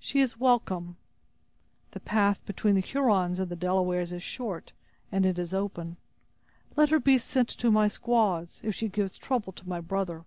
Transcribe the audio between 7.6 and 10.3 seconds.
my squaws, if she gives trouble to my brother."